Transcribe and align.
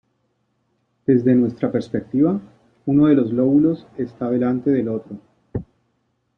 Desde 1.05 1.35
nuestra 1.35 1.71
perspectiva, 1.71 2.41
uno 2.87 3.05
de 3.05 3.13
los 3.13 3.31
lóbulos 3.31 3.85
está 3.99 4.31
delante 4.31 4.71
del 4.71 4.87
otro. 4.89 5.19